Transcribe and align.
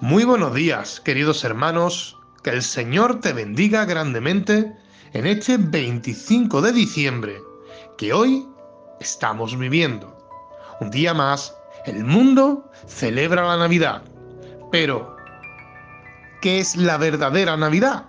Muy 0.00 0.22
buenos 0.22 0.54
días, 0.54 1.00
queridos 1.00 1.42
hermanos, 1.42 2.16
que 2.44 2.50
el 2.50 2.62
Señor 2.62 3.20
te 3.20 3.32
bendiga 3.32 3.84
grandemente 3.84 4.72
en 5.12 5.26
este 5.26 5.56
25 5.56 6.62
de 6.62 6.70
diciembre 6.70 7.42
que 7.96 8.12
hoy 8.12 8.46
estamos 9.00 9.58
viviendo. 9.58 10.16
Un 10.80 10.92
día 10.92 11.14
más, 11.14 11.52
el 11.84 12.04
mundo 12.04 12.70
celebra 12.86 13.42
la 13.42 13.56
Navidad, 13.56 14.04
pero 14.70 15.16
¿qué 16.42 16.60
es 16.60 16.76
la 16.76 16.96
verdadera 16.96 17.56
Navidad? 17.56 18.04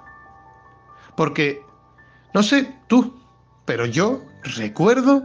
Porque, 1.17 1.65
no 2.35 2.43
sé 2.43 2.71
tú, 2.85 3.19
pero 3.65 3.87
yo 3.87 4.21
recuerdo 4.43 5.23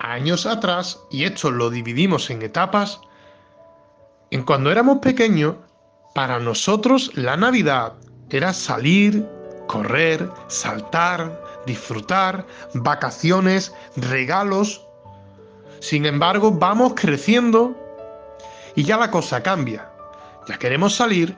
años 0.00 0.44
atrás, 0.44 0.98
y 1.12 1.22
esto 1.22 1.52
lo 1.52 1.70
dividimos 1.70 2.30
en 2.30 2.42
etapas, 2.42 3.00
en 4.32 4.42
cuando 4.42 4.72
éramos 4.72 4.98
pequeños, 4.98 5.54
para 6.14 6.38
nosotros 6.38 7.10
la 7.14 7.36
Navidad 7.36 7.94
era 8.30 8.52
salir, 8.52 9.26
correr, 9.66 10.28
saltar, 10.48 11.42
disfrutar, 11.66 12.46
vacaciones, 12.74 13.72
regalos. 13.96 14.84
Sin 15.80 16.06
embargo, 16.06 16.50
vamos 16.50 16.94
creciendo 16.96 17.76
y 18.74 18.84
ya 18.84 18.96
la 18.96 19.10
cosa 19.10 19.42
cambia. 19.42 19.90
Ya 20.48 20.58
queremos 20.58 20.94
salir, 20.94 21.36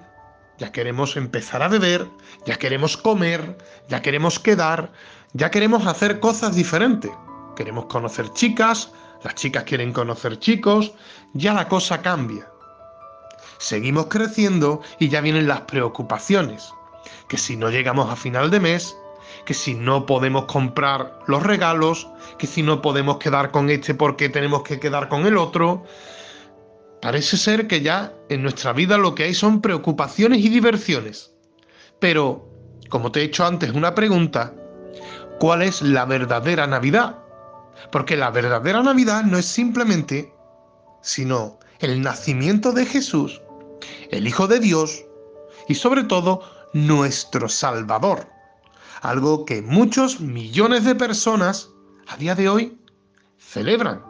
ya 0.59 0.71
queremos 0.73 1.17
empezar 1.17 1.63
a 1.63 1.69
beber, 1.69 2.07
ya 2.47 2.57
queremos 2.57 2.97
comer, 2.97 3.59
ya 3.89 4.03
queremos 4.03 4.39
quedar, 4.39 4.93
ya 5.33 5.51
queremos 5.51 5.87
hacer 5.87 6.21
cosas 6.21 6.55
diferentes. 6.55 7.11
Queremos 7.57 7.87
conocer 7.87 8.33
chicas, 8.33 8.93
las 9.25 9.35
chicas 9.35 9.65
quieren 9.65 9.93
conocer 9.93 10.39
chicos, 10.39 10.93
ya 11.35 11.53
la 11.53 11.69
cosa 11.69 12.01
cambia. 12.01 12.50
Seguimos 13.61 14.07
creciendo 14.07 14.81
y 14.99 15.11
ya 15.11 15.21
vienen 15.21 15.47
las 15.47 15.61
preocupaciones. 15.61 16.73
Que 17.29 17.37
si 17.37 17.59
no 17.59 17.69
llegamos 17.69 18.11
a 18.11 18.17
final 18.17 18.51
de 18.51 18.59
mes, 18.59 18.97
que 19.45 19.53
si 19.53 19.75
no 19.75 20.07
podemos 20.07 20.47
comprar 20.47 21.19
los 21.27 21.43
regalos, 21.43 22.09
que 22.39 22.47
si 22.47 22.63
no 22.63 22.81
podemos 22.81 23.19
quedar 23.19 23.51
con 23.51 23.69
este 23.69 23.95
porque 23.95 24.31
tenemos 24.31 24.63
que 24.63 24.81
quedar 24.81 25.11
con 25.11 25.27
el 25.27 25.37
otro. 25.37 25.85
Parece 27.03 27.37
ser 27.37 27.67
que 27.67 27.83
ya 27.83 28.15
en 28.31 28.43
nuestra 28.43 28.73
vida 28.73 28.97
lo 28.97 29.15
que 29.15 29.25
hay 29.25 29.35
son 29.35 29.61
preocupaciones 29.61 30.41
y 30.41 30.49
diversiones. 30.49 31.35
Pero, 31.99 32.49
como 32.89 33.13
te 33.13 33.21
he 33.21 33.25
hecho 33.25 33.45
antes 33.45 33.73
una 33.73 33.95
pregunta, 33.95 34.55
¿cuál 35.39 35.61
es 35.61 35.83
la 35.83 36.07
verdadera 36.07 36.67
Navidad? 36.67 37.19
Porque 37.93 38.17
la 38.17 38.31
verdadera 38.31 38.83
Navidad 38.83 39.23
no 39.25 39.37
es 39.37 39.45
simplemente, 39.45 40.33
sino 41.03 41.59
el 41.81 42.01
nacimiento 42.01 42.73
de 42.73 42.87
Jesús 42.87 43.43
el 44.11 44.27
Hijo 44.27 44.47
de 44.47 44.61
Dios 44.61 45.05
y 45.69 45.75
sobre 45.75 46.05
todo 46.05 46.43
nuestro 46.73 47.49
Salvador. 47.49 48.29
Algo 49.03 49.45
que 49.45 49.63
muchos 49.63 50.21
millones 50.21 50.85
de 50.85 50.95
personas 50.95 51.71
a 52.07 52.17
día 52.17 52.35
de 52.35 52.49
hoy 52.49 52.79
celebran. 53.39 54.03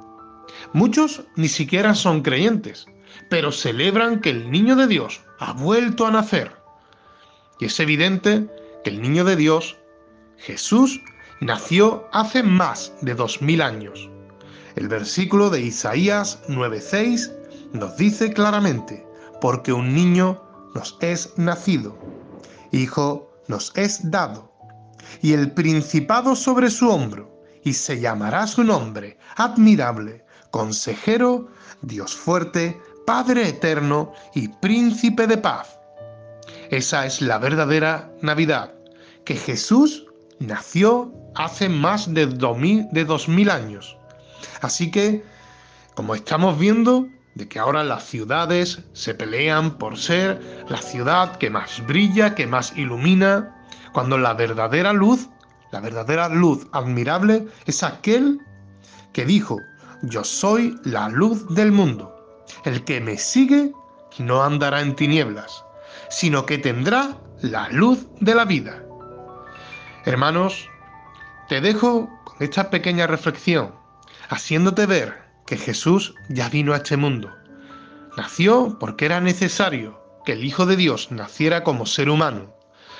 Muchos 0.72 1.22
ni 1.36 1.48
siquiera 1.48 1.94
son 1.94 2.22
creyentes, 2.22 2.86
pero 3.28 3.52
celebran 3.52 4.20
que 4.20 4.30
el 4.30 4.50
niño 4.50 4.74
de 4.76 4.86
Dios 4.86 5.20
ha 5.38 5.52
vuelto 5.52 6.06
a 6.06 6.10
nacer. 6.10 6.52
Y 7.60 7.66
es 7.66 7.78
evidente 7.78 8.48
que 8.82 8.90
el 8.90 9.02
niño 9.02 9.24
de 9.24 9.36
Dios, 9.36 9.76
Jesús, 10.38 11.00
nació 11.40 12.08
hace 12.12 12.42
más 12.42 12.92
de 13.02 13.14
dos 13.14 13.40
mil 13.42 13.62
años. 13.62 14.08
El 14.76 14.88
versículo 14.88 15.50
de 15.50 15.60
Isaías 15.60 16.42
9:6 16.48 17.32
nos 17.72 17.96
dice 17.96 18.32
claramente, 18.32 19.06
porque 19.40 19.72
un 19.72 19.94
niño 19.94 20.42
nos 20.74 20.96
es 21.00 21.36
nacido, 21.36 21.98
hijo 22.72 23.30
nos 23.48 23.72
es 23.76 24.10
dado, 24.10 24.52
y 25.22 25.32
el 25.32 25.52
principado 25.52 26.36
sobre 26.36 26.70
su 26.70 26.88
hombro, 26.88 27.30
y 27.64 27.72
se 27.72 28.00
llamará 28.00 28.46
su 28.46 28.64
nombre, 28.64 29.18
admirable, 29.36 30.24
consejero, 30.50 31.48
Dios 31.82 32.14
fuerte, 32.14 32.80
Padre 33.06 33.48
eterno 33.48 34.12
y 34.34 34.48
príncipe 34.48 35.26
de 35.26 35.36
paz. 35.36 35.78
Esa 36.70 37.06
es 37.06 37.20
la 37.20 37.38
verdadera 37.38 38.12
Navidad, 38.22 38.72
que 39.24 39.34
Jesús 39.34 40.06
nació 40.38 41.12
hace 41.34 41.68
más 41.68 42.12
de 42.12 42.26
dos 42.26 42.56
mil, 42.56 42.86
de 42.92 43.04
dos 43.04 43.28
mil 43.28 43.50
años. 43.50 43.96
Así 44.60 44.90
que, 44.90 45.24
como 45.94 46.14
estamos 46.14 46.58
viendo, 46.58 47.08
de 47.34 47.48
que 47.48 47.58
ahora 47.58 47.84
las 47.84 48.04
ciudades 48.04 48.80
se 48.92 49.14
pelean 49.14 49.78
por 49.78 49.96
ser 49.96 50.64
la 50.68 50.78
ciudad 50.78 51.36
que 51.36 51.50
más 51.50 51.84
brilla, 51.86 52.34
que 52.34 52.46
más 52.46 52.76
ilumina, 52.76 53.56
cuando 53.92 54.18
la 54.18 54.34
verdadera 54.34 54.92
luz, 54.92 55.28
la 55.72 55.80
verdadera 55.80 56.28
luz 56.28 56.66
admirable 56.72 57.46
es 57.66 57.82
aquel 57.82 58.40
que 59.12 59.24
dijo, 59.24 59.58
yo 60.02 60.24
soy 60.24 60.76
la 60.84 61.08
luz 61.08 61.46
del 61.54 61.72
mundo. 61.72 62.16
El 62.64 62.84
que 62.84 63.00
me 63.00 63.16
sigue 63.16 63.72
no 64.18 64.42
andará 64.42 64.80
en 64.80 64.94
tinieblas, 64.96 65.64
sino 66.08 66.46
que 66.46 66.58
tendrá 66.58 67.16
la 67.42 67.68
luz 67.70 68.06
de 68.20 68.34
la 68.34 68.44
vida. 68.44 68.82
Hermanos, 70.04 70.68
te 71.48 71.60
dejo 71.60 72.08
con 72.24 72.36
esta 72.40 72.70
pequeña 72.70 73.06
reflexión, 73.06 73.74
haciéndote 74.28 74.86
ver 74.86 75.29
que 75.46 75.56
Jesús 75.56 76.14
ya 76.28 76.48
vino 76.48 76.72
a 76.72 76.78
este 76.78 76.96
mundo. 76.96 77.30
Nació 78.16 78.76
porque 78.78 79.06
era 79.06 79.20
necesario 79.20 80.00
que 80.24 80.32
el 80.32 80.44
Hijo 80.44 80.66
de 80.66 80.76
Dios 80.76 81.10
naciera 81.10 81.64
como 81.64 81.86
ser 81.86 82.10
humano, 82.10 82.54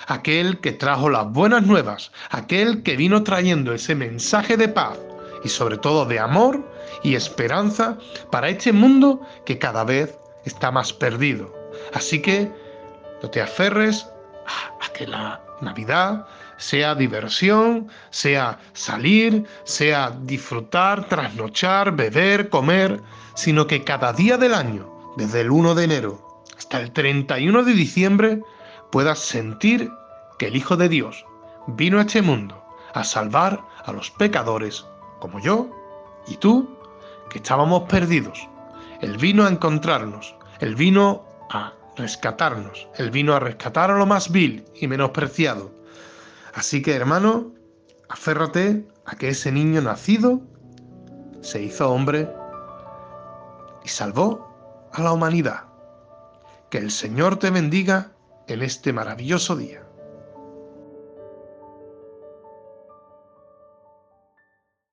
aquel 0.07 0.61
que 0.61 0.73
trajo 0.73 1.11
las 1.11 1.31
buenas 1.31 1.65
nuevas, 1.65 2.13
aquel 2.31 2.83
que 2.83 2.97
vino 2.97 3.23
trayendo 3.23 3.73
ese 3.73 3.95
mensaje 3.95 4.57
de 4.57 4.69
paz 4.69 4.99
y 5.45 5.49
sobre 5.49 5.79
todo 5.79 6.05
de 6.07 6.19
amor 6.19 6.69
y 7.03 7.15
esperanza 7.15 7.99
para 8.31 8.49
este 8.49 8.73
mundo 8.73 9.21
que 9.45 9.59
cada 9.59 9.85
vez 9.85 10.19
está 10.45 10.71
más 10.71 10.93
perdido. 10.93 11.55
Así 11.95 12.21
que 12.21 12.51
no 13.23 13.31
te 13.31 13.41
aferres 13.41 14.07
a 14.81 14.93
que 14.93 15.07
la 15.07 15.41
Navidad 15.61 16.27
sea 16.61 16.95
diversión, 16.95 17.89
sea 18.11 18.59
salir, 18.75 19.45
sea 19.65 20.11
disfrutar, 20.11 21.09
trasnochar, 21.09 21.97
beber, 21.97 22.51
comer, 22.51 23.01
sino 23.35 23.67
que 23.67 23.83
cada 23.83 24.13
día 24.13 24.37
del 24.37 24.53
año, 24.53 25.15
desde 25.17 25.41
el 25.41 25.51
1 25.51 25.75
de 25.75 25.85
enero 25.85 26.45
hasta 26.57 26.81
el 26.81 26.93
31 26.93 27.65
de 27.65 27.73
diciembre, 27.73 28.43
puedas 28.93 29.19
sentir 29.19 29.91
que 30.39 30.49
el 30.49 30.57
Hijo 30.57 30.77
de 30.77 30.91
Dios 30.91 31.25
vino 31.67 31.99
a 31.99 32.03
este 32.03 32.21
mundo 32.21 32.63
a 32.93 33.05
salvar 33.05 33.65
a 33.87 33.93
los 33.93 34.11
pecadores 34.11 34.85
como 35.19 35.41
yo 35.41 35.71
y 36.27 36.37
tú, 36.37 36.77
que 37.31 37.39
estábamos 37.39 37.85
perdidos. 37.89 38.49
Él 39.01 39.17
vino 39.17 39.47
a 39.47 39.49
encontrarnos, 39.49 40.35
Él 40.61 40.75
vino 40.75 41.25
a 41.51 41.73
rescatarnos, 41.97 42.87
Él 42.99 43.11
vino 43.11 43.35
a 43.35 43.41
rescatar 43.41 43.91
a 43.91 43.97
lo 43.97 44.05
más 44.05 44.31
vil 44.31 44.67
y 44.75 44.87
menospreciado, 44.87 45.80
Así 46.55 46.83
que 46.83 46.95
hermano, 46.95 47.53
aférrate 48.09 48.87
a 49.05 49.17
que 49.17 49.29
ese 49.29 49.53
niño 49.53 49.81
nacido 49.81 50.41
se 51.43 51.63
hizo 51.63 51.91
hombre 51.91 52.29
y 53.85 53.89
salvó 53.89 54.89
a 54.93 55.03
la 55.03 55.13
humanidad. 55.13 55.65
Que 56.71 56.79
el 56.79 56.91
Señor 56.91 57.39
te 57.39 57.51
bendiga 57.51 58.13
en 58.47 58.63
este 58.63 58.93
maravilloso 58.93 59.57
día. 59.57 59.83